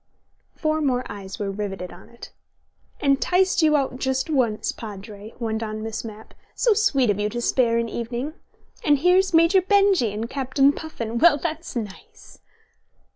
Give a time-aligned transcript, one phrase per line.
[0.55, 2.31] Four more eyes were riveted on it.
[3.01, 6.33] "Enticed you out just once, Padre," went on Miss Mapp.
[6.55, 8.33] "So sweet of you to spare an evening.
[8.83, 11.19] And here's Major Benjy and Captain Puffin.
[11.19, 12.39] Well, that is nice!"